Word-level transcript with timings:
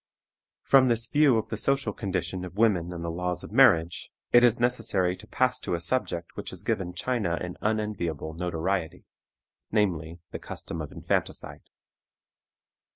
From 0.63 0.87
this 0.87 1.05
view 1.05 1.37
of 1.37 1.49
the 1.49 1.57
social 1.57 1.93
condition 1.93 2.43
of 2.43 2.57
women 2.57 2.91
and 2.91 3.05
the 3.05 3.11
laws 3.11 3.43
of 3.43 3.51
marriage, 3.51 4.09
it 4.31 4.43
is 4.43 4.59
necessary 4.59 5.15
to 5.15 5.27
pass 5.27 5.59
to 5.59 5.75
a 5.75 5.79
subject 5.79 6.35
which 6.35 6.49
has 6.49 6.63
given 6.63 6.95
China 6.95 7.37
an 7.39 7.55
unenviable 7.61 8.33
notoriety, 8.33 9.05
namely, 9.71 10.17
the 10.31 10.39
custom 10.39 10.81
of 10.81 10.91
infanticide. 10.91 11.61